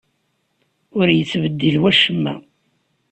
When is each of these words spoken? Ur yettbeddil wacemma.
Ur 0.97 1.07
yettbeddil 1.11 1.75
wacemma. 1.83 2.33